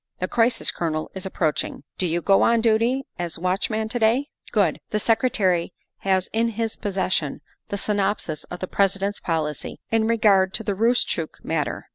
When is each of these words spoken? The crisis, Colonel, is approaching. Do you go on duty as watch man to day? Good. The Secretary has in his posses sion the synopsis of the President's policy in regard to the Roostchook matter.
The 0.17 0.27
crisis, 0.27 0.71
Colonel, 0.71 1.11
is 1.13 1.27
approaching. 1.27 1.83
Do 1.99 2.07
you 2.07 2.23
go 2.23 2.41
on 2.41 2.59
duty 2.59 3.03
as 3.19 3.37
watch 3.37 3.69
man 3.69 3.87
to 3.89 3.99
day? 3.99 4.29
Good. 4.51 4.79
The 4.89 4.97
Secretary 4.97 5.73
has 5.99 6.25
in 6.33 6.47
his 6.49 6.75
posses 6.75 7.13
sion 7.13 7.41
the 7.69 7.77
synopsis 7.77 8.43
of 8.45 8.61
the 8.61 8.67
President's 8.67 9.19
policy 9.19 9.79
in 9.91 10.07
regard 10.07 10.55
to 10.55 10.63
the 10.63 10.73
Roostchook 10.73 11.45
matter. 11.45 11.87